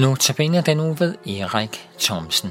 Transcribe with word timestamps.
Nu 0.00 0.14
tabiner 0.14 0.60
den 0.60 0.80
uge 0.80 1.00
ved 1.00 1.14
Erik 1.26 1.90
Thomsen. 1.98 2.50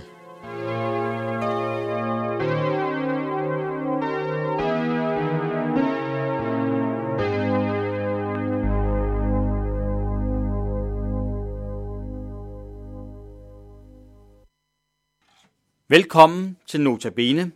Velkommen 15.88 16.57
til 16.68 16.81
Notabene, 16.81 17.52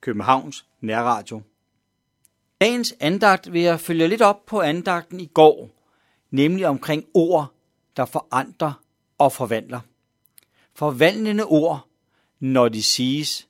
Københavns 0.00 0.66
Nærradio. 0.80 1.42
Dagens 2.60 2.94
andagt 3.00 3.52
vil 3.52 3.62
jeg 3.62 3.80
følge 3.80 4.08
lidt 4.08 4.22
op 4.22 4.46
på 4.46 4.60
andagten 4.60 5.20
i 5.20 5.26
går, 5.26 5.70
nemlig 6.30 6.66
omkring 6.66 7.04
ord, 7.14 7.52
der 7.96 8.04
forandrer 8.04 8.72
og 9.18 9.32
forvandler. 9.32 9.80
Forvandlende 10.74 11.44
ord, 11.44 11.88
når 12.40 12.68
de 12.68 12.82
siges 12.82 13.48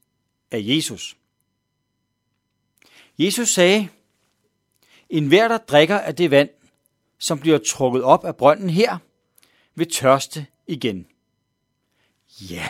af 0.50 0.60
Jesus. 0.62 1.16
Jesus 3.18 3.48
sagde, 3.48 3.88
en 5.10 5.26
hver, 5.26 5.48
der 5.48 5.58
drikker 5.58 5.98
af 5.98 6.16
det 6.16 6.30
vand, 6.30 6.50
som 7.18 7.38
bliver 7.38 7.58
trukket 7.58 8.02
op 8.02 8.24
af 8.24 8.36
brønden 8.36 8.70
her, 8.70 8.98
vil 9.74 9.90
tørste 9.90 10.46
igen. 10.66 11.06
Ja, 12.40 12.68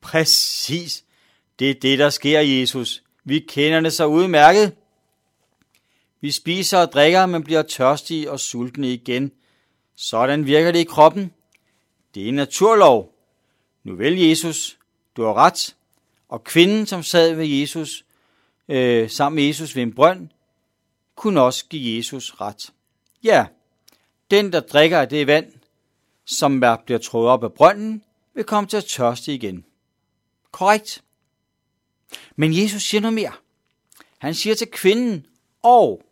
præcis. 0.00 1.04
Det 1.58 1.70
er 1.70 1.74
det, 1.74 1.98
der 1.98 2.10
sker, 2.10 2.40
Jesus. 2.40 3.02
Vi 3.24 3.38
kender 3.48 3.80
det 3.80 3.92
så 3.92 4.06
udmærket. 4.06 4.76
Vi 6.20 6.30
spiser 6.30 6.78
og 6.78 6.92
drikker, 6.92 7.26
men 7.26 7.44
bliver 7.44 7.62
tørstige 7.62 8.30
og 8.30 8.40
sultne 8.40 8.92
igen. 8.92 9.32
Sådan 9.96 10.46
virker 10.46 10.72
det 10.72 10.78
i 10.78 10.84
kroppen. 10.84 11.32
Det 12.14 12.24
er 12.24 12.28
en 12.28 12.34
naturlov. 12.34 13.14
Nu 13.84 13.94
vel, 13.94 14.18
Jesus, 14.18 14.78
du 15.16 15.24
har 15.24 15.34
ret. 15.34 15.76
Og 16.28 16.44
kvinden, 16.44 16.86
som 16.86 17.02
sad 17.02 17.34
ved 17.34 17.46
Jesus, 17.46 18.04
øh, 18.68 19.10
sammen 19.10 19.36
med 19.36 19.44
Jesus 19.44 19.76
ved 19.76 19.82
en 19.82 19.94
brønd, 19.94 20.28
kunne 21.14 21.42
også 21.42 21.66
give 21.66 21.96
Jesus 21.96 22.34
ret. 22.40 22.72
Ja, 23.22 23.46
den, 24.30 24.52
der 24.52 24.60
drikker 24.60 24.98
af 25.00 25.08
det 25.08 25.26
vand, 25.26 25.52
som 26.24 26.60
bliver 26.84 26.98
trådt 26.98 27.28
op 27.28 27.44
af 27.44 27.52
brønden, 27.52 28.04
vil 28.34 28.44
komme 28.44 28.68
til 28.68 28.76
at 28.76 28.84
tørste 28.84 29.34
igen. 29.34 29.64
Korrekt. 30.52 31.02
Men 32.36 32.56
Jesus 32.56 32.82
siger 32.82 33.00
noget 33.00 33.14
mere. 33.14 33.32
Han 34.18 34.34
siger 34.34 34.54
til 34.54 34.70
kvinden 34.70 35.26
og 35.62 36.02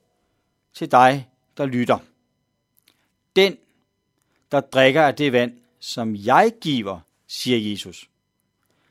til 0.75 0.91
dig, 0.91 1.29
der 1.57 1.67
lytter. 1.67 1.99
Den, 3.37 3.59
der 4.53 4.61
drikker 4.61 5.03
af 5.03 5.15
det 5.15 5.33
vand, 5.33 5.59
som 5.81 6.17
jeg 6.17 6.53
giver, 6.61 7.01
siger 7.27 7.71
Jesus, 7.71 8.11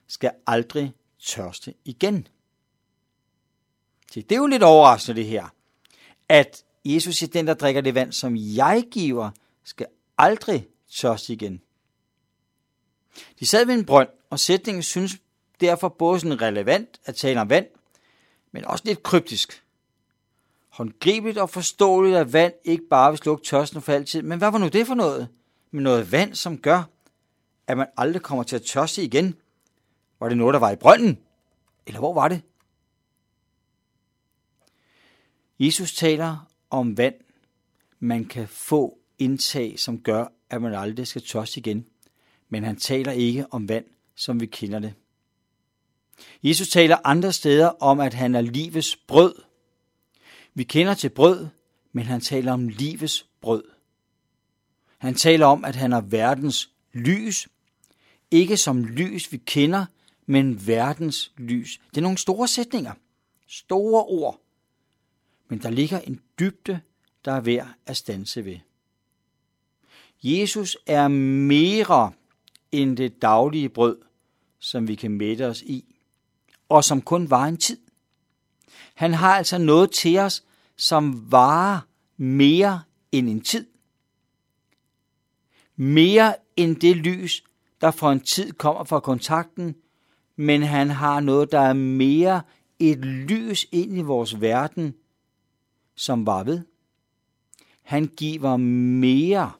skal 0.08 0.32
aldrig 0.48 0.94
tørste 1.20 1.74
igen. 1.86 2.28
Det 4.16 4.32
er 4.32 4.38
jo 4.38 4.48
lidt 4.48 4.64
overraskende 4.64 5.22
det 5.22 5.30
her, 5.30 5.48
at 6.30 6.64
Jesus 6.86 7.16
siger, 7.16 7.30
den 7.30 7.48
der 7.48 7.54
drikker 7.54 7.82
det 7.82 7.96
vand, 7.96 8.12
som 8.12 8.36
jeg 8.38 8.84
giver, 8.92 9.32
skal 9.64 9.88
aldrig 10.18 10.68
tørste 10.96 11.34
igen. 11.34 11.62
De 13.40 13.46
sad 13.46 13.66
ved 13.66 13.74
en 13.74 13.86
brønd, 13.86 14.10
og 14.30 14.40
sætningen 14.40 14.84
synes 14.84 15.18
derfor 15.60 15.90
både 15.90 16.20
sådan 16.20 16.42
relevant 16.42 17.00
at 17.06 17.16
tale 17.16 17.42
om 17.42 17.50
vand, 17.50 17.66
men 18.52 18.66
også 18.66 18.84
lidt 18.88 19.04
kryptisk. 19.04 19.64
Håndgribeligt 20.70 21.38
og 21.38 21.50
forståeligt, 21.50 22.18
at 22.18 22.34
vand 22.34 22.54
ikke 22.64 22.84
bare 22.90 23.12
vil 23.12 23.18
slukke 23.18 23.46
tørsten 23.46 23.82
for 23.82 23.94
altid. 23.94 24.22
Men 24.22 24.38
hvad 24.38 24.52
var 24.52 24.58
nu 24.58 24.68
det 24.68 24.88
for 24.88 24.96
noget? 24.96 25.28
Men 25.72 25.84
noget 25.84 26.12
vand, 26.12 26.36
som 26.36 26.58
gør, 26.58 26.84
at 27.68 27.78
man 27.78 27.88
aldrig 27.98 28.22
kommer 28.22 28.44
til 28.44 28.56
at 28.56 28.62
tørste 28.62 29.04
igen. 29.04 29.36
Var 30.20 30.30
det 30.30 30.38
noget, 30.38 30.54
der 30.54 30.60
var 30.60 30.72
i 30.72 30.76
brønden? 30.76 31.18
Eller 31.86 32.00
hvor 32.00 32.14
var 32.14 32.28
det? 32.28 32.42
Jesus 35.60 35.94
taler 35.94 36.50
om 36.70 36.98
vand, 36.98 37.16
man 38.00 38.26
kan 38.26 38.48
få 38.48 39.00
indtag, 39.20 39.80
som 39.80 40.02
gør, 40.02 40.26
at 40.50 40.62
man 40.62 40.74
aldrig 40.74 41.08
skal 41.08 41.22
tørste 41.22 41.60
igen. 41.60 41.86
Men 42.50 42.64
han 42.64 42.76
taler 42.76 43.12
ikke 43.12 43.54
om 43.54 43.70
vand, 43.70 43.86
som 44.16 44.40
vi 44.40 44.46
kender 44.46 44.80
det. 44.80 44.94
Jesus 46.44 46.70
taler 46.70 46.98
andre 47.04 47.34
steder 47.34 47.68
om, 47.68 48.00
at 48.00 48.14
han 48.14 48.36
er 48.36 48.42
livets 48.42 48.96
brød. 48.96 49.36
Vi 50.54 50.64
kender 50.64 50.94
til 50.94 51.10
brød, 51.10 51.48
men 51.92 52.06
han 52.06 52.22
taler 52.22 52.52
om 52.54 52.68
livets 52.68 53.26
brød. 53.42 53.64
Han 54.98 55.16
taler 55.16 55.46
om, 55.46 55.66
at 55.66 55.76
han 55.76 55.94
er 55.94 56.02
verdens 56.02 56.70
lys. 56.94 57.48
Ikke 58.32 58.58
som 58.58 58.86
lys, 58.86 59.32
vi 59.32 59.38
kender, 59.38 59.86
men 60.26 60.68
verdens 60.68 61.32
lys. 61.38 61.82
Det 61.90 61.98
er 61.98 62.02
nogle 62.02 62.18
store 62.18 62.48
sætninger. 62.48 62.94
Store 63.48 64.04
ord. 64.04 64.42
Men 65.50 65.62
der 65.62 65.70
ligger 65.70 66.00
en 66.00 66.22
dybde, 66.40 66.80
der 67.26 67.32
er 67.32 67.40
værd 67.40 67.68
at 67.86 67.98
stanse 67.98 68.46
ved. 68.46 68.58
Jesus 70.24 70.78
er 70.86 71.08
mere 71.08 72.12
end 72.72 72.98
det 72.98 73.22
daglige 73.22 73.70
brød, 73.70 73.98
som 74.60 74.88
vi 74.88 74.96
kan 74.96 75.12
mætte 75.12 75.48
os 75.48 75.62
i, 75.62 75.96
og 76.70 76.84
som 76.84 77.02
kun 77.02 77.30
var 77.30 77.46
en 77.46 77.58
tid. 77.58 77.78
Han 78.94 79.14
har 79.14 79.36
altså 79.36 79.58
noget 79.58 79.92
til 79.92 80.18
os, 80.18 80.44
som 80.76 81.32
varer 81.32 81.80
mere 82.18 82.82
end 83.12 83.30
en 83.30 83.42
tid. 83.42 83.66
Mere 85.80 86.36
end 86.56 86.76
det 86.76 86.98
lys, 86.98 87.44
der 87.82 87.92
for 87.92 88.12
en 88.12 88.20
tid 88.20 88.52
kommer 88.52 88.84
fra 88.84 89.00
kontakten, 89.00 89.76
men 90.36 90.62
han 90.62 90.90
har 90.90 91.20
noget, 91.20 91.52
der 91.52 91.60
er 91.60 91.74
mere 91.74 92.42
et 92.80 92.98
lys 93.06 93.68
ind 93.72 93.98
i 93.98 94.02
vores 94.02 94.42
verden, 94.42 94.96
som 95.96 96.26
var 96.26 96.44
ved. 96.44 96.62
Han 97.82 98.06
giver 98.06 98.58
mere. 98.58 99.52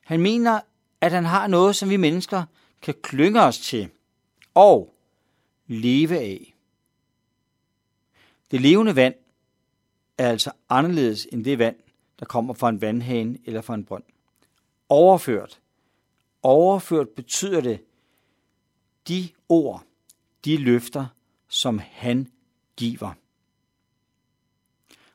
Han 0.00 0.20
mener, 0.20 0.60
at 1.00 1.12
han 1.12 1.24
har 1.24 1.46
noget, 1.46 1.76
som 1.76 1.90
vi 1.90 1.96
mennesker 1.96 2.44
kan 2.82 2.94
klynge 3.02 3.42
os 3.42 3.58
til 3.58 3.88
og 4.54 4.94
leve 5.66 6.18
af. 6.18 6.54
Det 8.50 8.60
levende 8.60 8.96
vand 8.96 9.14
er 10.18 10.28
altså 10.28 10.50
anderledes 10.68 11.26
end 11.32 11.44
det 11.44 11.58
vand, 11.58 11.76
der 12.18 12.26
kommer 12.26 12.54
fra 12.54 12.68
en 12.68 12.80
vandhane 12.80 13.38
eller 13.44 13.60
fra 13.60 13.74
en 13.74 13.84
brønd. 13.84 14.04
Overført. 14.88 15.60
Overført 16.42 17.08
betyder 17.08 17.60
det 17.60 17.84
de 19.08 19.28
ord, 19.48 19.84
de 20.44 20.56
løfter, 20.56 21.06
som 21.48 21.80
han 21.92 22.30
giver. 22.76 23.14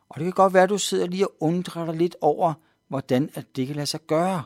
Og 0.09 0.15
det 0.15 0.23
kan 0.23 0.31
godt 0.31 0.53
være, 0.53 0.63
at 0.63 0.69
du 0.69 0.77
sidder 0.77 1.07
lige 1.07 1.27
og 1.27 1.35
undrer 1.39 1.85
dig 1.85 1.95
lidt 1.95 2.15
over, 2.21 2.53
hvordan 2.87 3.29
at 3.33 3.55
det 3.55 3.67
kan 3.67 3.75
lade 3.75 3.85
sig 3.85 3.99
gøre. 4.07 4.43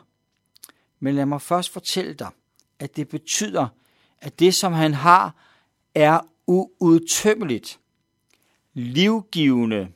Men 1.00 1.14
lad 1.14 1.26
mig 1.26 1.42
først 1.42 1.70
fortælle 1.70 2.14
dig, 2.14 2.30
at 2.78 2.96
det 2.96 3.08
betyder, 3.08 3.68
at 4.18 4.38
det, 4.38 4.54
som 4.54 4.72
han 4.72 4.94
har, 4.94 5.34
er 5.94 6.20
uudtømmeligt, 6.46 7.80
livgivende, 8.72 9.92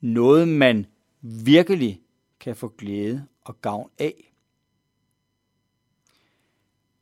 noget 0.00 0.48
man 0.48 0.86
virkelig 1.20 2.02
kan 2.40 2.56
få 2.56 2.68
glæde 2.68 3.26
og 3.40 3.60
gavn 3.60 3.90
af. 3.98 4.32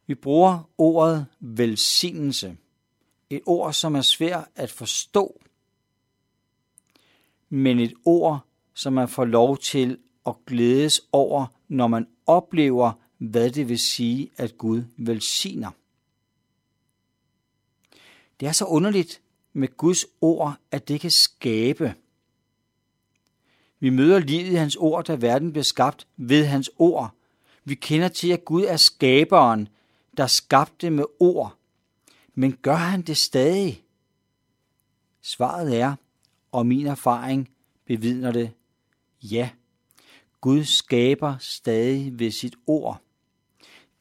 Vi 0.06 0.14
bruger 0.14 0.70
ordet 0.78 1.26
velsignelse, 1.40 2.56
et 3.30 3.42
ord, 3.46 3.72
som 3.72 3.94
er 3.94 4.02
svært 4.02 4.48
at 4.54 4.70
forstå, 4.70 5.40
men 7.48 7.78
et 7.78 7.94
ord, 8.04 8.46
som 8.74 8.92
man 8.92 9.08
får 9.08 9.24
lov 9.24 9.58
til 9.58 9.98
at 10.26 10.34
glædes 10.46 11.00
over, 11.12 11.46
når 11.68 11.86
man 11.86 12.06
oplever, 12.26 12.92
hvad 13.18 13.50
det 13.50 13.68
vil 13.68 13.78
sige, 13.78 14.30
at 14.36 14.58
Gud 14.58 14.84
velsigner. 14.96 15.70
Det 18.40 18.48
er 18.48 18.52
så 18.52 18.64
underligt 18.64 19.22
med 19.52 19.76
Guds 19.76 20.04
ord, 20.20 20.54
at 20.70 20.88
det 20.88 21.00
kan 21.00 21.10
skabe. 21.10 21.94
Vi 23.80 23.90
møder 23.90 24.18
livet 24.18 24.52
i 24.52 24.54
hans 24.54 24.76
ord, 24.76 25.04
da 25.04 25.14
verden 25.14 25.52
blev 25.52 25.64
skabt 25.64 26.06
ved 26.16 26.44
hans 26.44 26.70
ord. 26.78 27.14
Vi 27.64 27.74
kender 27.74 28.08
til, 28.08 28.32
at 28.32 28.44
Gud 28.44 28.64
er 28.64 28.76
skaberen, 28.76 29.68
der 30.16 30.26
skabte 30.26 30.90
med 30.90 31.04
ord. 31.20 31.54
Men 32.34 32.52
gør 32.62 32.74
han 32.74 33.02
det 33.02 33.16
stadig? 33.16 33.82
Svaret 35.22 35.80
er, 35.80 35.94
og 36.52 36.66
min 36.66 36.86
erfaring 36.86 37.48
bevidner 37.86 38.32
det, 38.32 38.50
ja. 39.22 39.50
Gud 40.40 40.64
skaber 40.64 41.36
stadig 41.40 42.18
ved 42.18 42.30
sit 42.30 42.54
ord. 42.66 43.00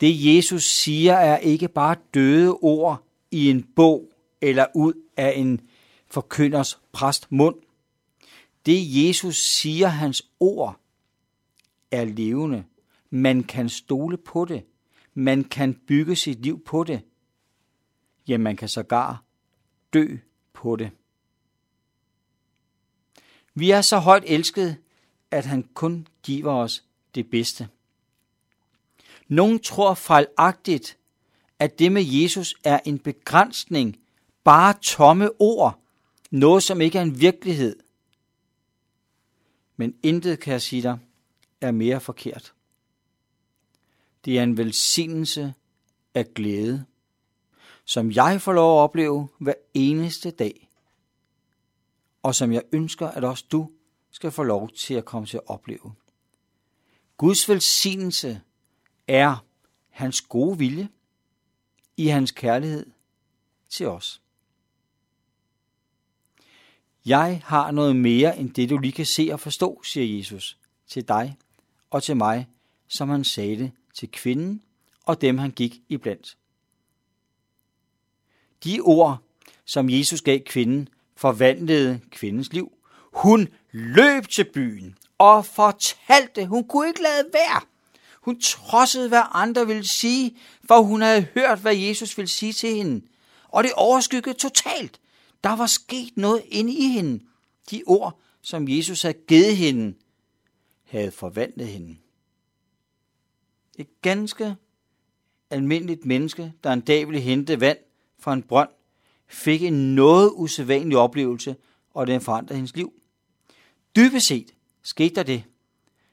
Det 0.01 0.35
Jesus 0.35 0.63
siger 0.63 1.13
er 1.13 1.37
ikke 1.37 1.67
bare 1.67 1.95
døde 2.13 2.53
ord 2.53 3.03
i 3.31 3.49
en 3.49 3.63
bog 3.63 4.09
eller 4.41 4.65
ud 4.75 4.93
af 5.17 5.33
en 5.35 5.61
forkynders 6.07 6.79
præst 6.91 7.31
mund. 7.31 7.55
Det 8.67 9.07
Jesus 9.07 9.37
siger, 9.37 9.87
hans 9.87 10.23
ord, 10.39 10.79
er 11.91 12.05
levende, 12.05 12.63
man 13.09 13.43
kan 13.43 13.69
stole 13.69 14.17
på 14.17 14.45
det. 14.45 14.63
Man 15.13 15.43
kan 15.43 15.73
bygge 15.73 16.15
sit 16.15 16.41
liv 16.41 16.63
på 16.63 16.83
det. 16.83 17.01
Ja, 18.27 18.37
man 18.37 18.55
kan 18.55 18.69
sågar 18.69 19.23
dø 19.93 20.17
på 20.53 20.75
det. 20.75 20.91
Vi 23.53 23.71
er 23.71 23.81
så 23.81 23.99
højt 23.99 24.23
elskede, 24.27 24.75
at 25.31 25.45
han 25.45 25.63
kun 25.73 26.07
giver 26.23 26.51
os 26.53 26.83
det 27.15 27.29
bedste. 27.29 27.67
Nogle 29.27 29.59
tror 29.59 29.93
fejlagtigt, 29.93 30.97
at 31.59 31.79
det 31.79 31.91
med 31.91 32.03
Jesus 32.03 32.55
er 32.63 32.79
en 32.85 32.99
begrænsning, 32.99 33.99
bare 34.43 34.73
tomme 34.81 35.29
ord, 35.39 35.79
noget 36.31 36.63
som 36.63 36.81
ikke 36.81 36.97
er 36.97 37.01
en 37.01 37.19
virkelighed. 37.19 37.75
Men 39.77 39.95
intet, 40.03 40.39
kan 40.39 40.53
jeg 40.53 40.61
sige 40.61 40.81
dig, 40.81 40.99
er 41.61 41.71
mere 41.71 41.99
forkert. 41.99 42.53
Det 44.25 44.39
er 44.39 44.43
en 44.43 44.57
velsignelse 44.57 45.53
af 46.13 46.33
glæde, 46.33 46.85
som 47.85 48.11
jeg 48.11 48.41
får 48.41 48.53
lov 48.53 48.79
at 48.79 48.83
opleve 48.83 49.27
hver 49.39 49.53
eneste 49.73 50.31
dag, 50.31 50.69
og 52.23 52.35
som 52.35 52.51
jeg 52.51 52.63
ønsker, 52.71 53.07
at 53.07 53.23
også 53.23 53.45
du 53.51 53.71
skal 54.11 54.31
få 54.31 54.43
lov 54.43 54.69
til 54.69 54.93
at 54.93 55.05
komme 55.05 55.25
til 55.27 55.37
at 55.37 55.47
opleve. 55.47 55.93
Guds 57.17 57.49
velsignelse 57.49 58.41
er 59.07 59.45
hans 59.89 60.21
gode 60.21 60.57
vilje 60.57 60.89
i 61.97 62.07
hans 62.07 62.31
kærlighed 62.31 62.85
til 63.69 63.87
os. 63.87 64.21
Jeg 67.07 67.41
har 67.45 67.71
noget 67.71 67.95
mere 67.95 68.37
end 68.37 68.53
det, 68.53 68.69
du 68.69 68.77
lige 68.77 68.91
kan 68.91 69.05
se 69.05 69.29
og 69.31 69.39
forstå, 69.39 69.81
siger 69.83 70.17
Jesus 70.17 70.57
til 70.87 71.07
dig 71.07 71.37
og 71.89 72.03
til 72.03 72.17
mig, 72.17 72.47
som 72.87 73.09
han 73.09 73.23
sagde 73.23 73.57
det 73.57 73.71
til 73.93 74.11
kvinden 74.11 74.61
og 75.05 75.21
dem, 75.21 75.37
han 75.37 75.51
gik 75.51 75.81
iblandt. 75.89 76.37
De 78.63 78.79
ord, 78.79 79.17
som 79.65 79.89
Jesus 79.89 80.21
gav 80.21 80.39
kvinden, 80.39 80.89
forvandlede 81.15 81.99
kvindens 82.09 82.53
liv. 82.53 82.71
Hun 83.13 83.47
løb 83.71 84.27
til 84.27 84.43
byen 84.53 84.97
og 85.17 85.45
fortalte, 85.45 86.45
hun 86.45 86.67
kunne 86.67 86.87
ikke 86.87 87.01
lade 87.01 87.27
være. 87.33 87.61
Hun 88.21 88.41
trodsede, 88.41 89.07
hvad 89.07 89.23
andre 89.31 89.67
ville 89.67 89.87
sige, 89.87 90.37
for 90.67 90.81
hun 90.81 91.01
havde 91.01 91.27
hørt, 91.33 91.59
hvad 91.59 91.75
Jesus 91.75 92.17
ville 92.17 92.29
sige 92.29 92.53
til 92.53 92.75
hende. 92.75 93.05
Og 93.47 93.63
det 93.63 93.71
overskyggede 93.73 94.37
totalt. 94.37 94.99
Der 95.43 95.55
var 95.55 95.65
sket 95.65 96.17
noget 96.17 96.43
inde 96.45 96.73
i 96.73 96.87
hende. 96.87 97.23
De 97.71 97.83
ord, 97.85 98.19
som 98.41 98.67
Jesus 98.67 99.01
havde 99.01 99.17
givet 99.27 99.57
hende, 99.57 99.97
havde 100.83 101.11
forvandlet 101.11 101.67
hende. 101.67 101.97
Et 103.77 104.01
ganske 104.01 104.55
almindeligt 105.49 106.05
menneske, 106.05 106.53
der 106.63 106.73
en 106.73 106.81
dag 106.81 107.07
ville 107.07 107.21
hente 107.21 107.59
vand 107.59 107.77
fra 108.19 108.33
en 108.33 108.43
brønd, 108.43 108.69
fik 109.27 109.63
en 109.63 109.95
noget 109.95 110.31
usædvanlig 110.35 110.97
oplevelse, 110.97 111.55
og 111.93 112.07
den 112.07 112.21
forandrede 112.21 112.55
hendes 112.55 112.75
liv. 112.75 112.93
Dybest 113.95 114.27
set 114.27 114.53
skete 114.81 115.15
der 115.15 115.23
det, 115.23 115.43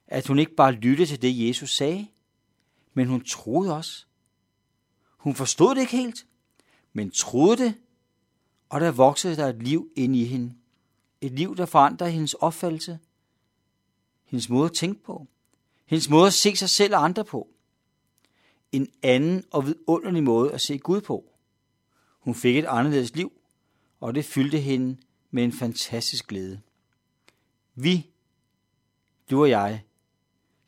at 0.06 0.27
hun 0.27 0.38
ikke 0.38 0.55
bare 0.55 0.73
lyttede 0.73 1.09
til 1.09 1.23
det, 1.23 1.49
Jesus 1.49 1.77
sagde, 1.77 2.06
men 2.94 3.06
hun 3.06 3.25
troede 3.25 3.77
også. 3.77 4.06
Hun 5.17 5.35
forstod 5.35 5.75
det 5.75 5.81
ikke 5.81 5.97
helt, 5.97 6.27
men 6.93 7.11
troede 7.11 7.56
det, 7.56 7.75
og 8.75 8.81
der 8.81 8.91
voksede 8.91 9.37
der 9.37 9.47
et 9.47 9.62
liv 9.62 9.93
ind 9.97 10.17
i 10.17 10.25
hende. 10.25 10.55
Et 11.21 11.32
liv, 11.32 11.56
der 11.56 11.67
forandrede 11.67 12.11
hendes 12.11 12.35
opfattelse, 12.35 12.99
hendes 14.25 14.49
måde 14.49 14.65
at 14.65 14.73
tænke 14.73 15.03
på, 15.03 15.26
hendes 15.87 16.09
måde 16.09 16.26
at 16.26 16.32
se 16.32 16.56
sig 16.56 16.71
selv 16.71 16.94
og 16.94 17.05
andre 17.05 17.25
på. 17.25 17.49
En 18.73 18.88
anden 19.03 19.44
og 19.50 19.67
vidunderlig 19.67 20.23
måde 20.23 20.53
at 20.53 20.61
se 20.61 20.79
Gud 20.79 21.00
på. 21.00 21.25
Hun 22.19 22.35
fik 22.35 22.56
et 22.56 22.65
anderledes 22.65 23.15
liv, 23.17 23.32
og 24.00 24.15
det 24.15 24.25
fyldte 24.25 24.59
hende 24.59 24.97
med 25.31 25.44
en 25.44 25.53
fantastisk 25.53 26.27
glæde. 26.27 26.61
Vi, 27.75 28.06
du 29.31 29.41
og 29.41 29.50
jeg, 29.50 29.82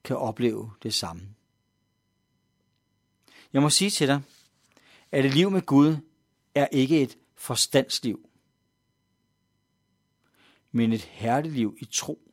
kan 0.05 0.17
opleve 0.17 0.70
det 0.82 0.94
samme. 0.94 1.23
Jeg 3.52 3.62
må 3.62 3.70
sige 3.70 3.91
til 3.91 4.09
dig, 4.09 4.23
at 5.12 5.25
et 5.25 5.35
liv 5.35 5.50
med 5.50 5.62
Gud 5.62 5.97
er 6.55 6.67
ikke 6.67 7.02
et 7.02 7.19
forstandsliv, 7.37 8.31
men 10.73 10.93
et 10.93 11.03
liv 11.47 11.77
i 11.81 11.85
tro, 11.85 12.33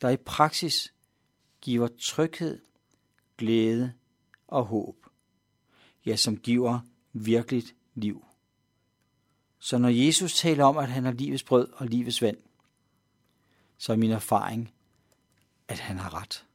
der 0.00 0.08
i 0.08 0.16
praksis 0.16 0.94
giver 1.60 1.88
tryghed, 2.00 2.60
glæde 3.36 3.92
og 4.46 4.64
håb, 4.64 5.06
ja, 6.06 6.16
som 6.16 6.36
giver 6.36 6.80
virkeligt 7.12 7.74
liv. 7.94 8.24
Så 9.58 9.78
når 9.78 9.88
Jesus 9.88 10.34
taler 10.34 10.64
om, 10.64 10.76
at 10.76 10.88
han 10.88 11.06
er 11.06 11.12
livets 11.12 11.42
brød 11.42 11.68
og 11.72 11.86
livets 11.86 12.22
vand, 12.22 12.36
så 13.78 13.92
er 13.92 13.96
min 13.96 14.10
erfaring, 14.10 14.72
at 15.68 15.78
han 15.78 15.98
har 15.98 16.14
ret. 16.14 16.47